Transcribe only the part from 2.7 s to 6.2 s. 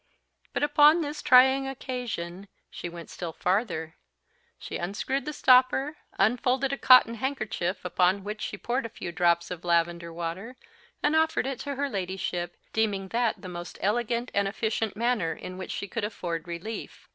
she went still farther. She unscrewed the stopper,